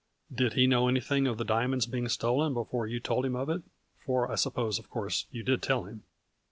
"Did 0.33 0.53
he 0.53 0.65
know 0.65 0.87
anything 0.87 1.27
of 1.27 1.37
the 1.37 1.43
diamonds 1.45 1.85
being 1.85 2.07
stolen 2.09 2.55
before 2.55 2.87
you 2.87 2.99
told 2.99 3.23
him 3.23 3.35
of 3.35 3.49
it, 3.51 3.61
for 3.99 4.31
I 4.31 4.33
suppose, 4.33 4.79
of 4.79 4.89
course, 4.89 5.27
you 5.29 5.43
did 5.43 5.61
tell 5.61 5.83
him 5.83 6.01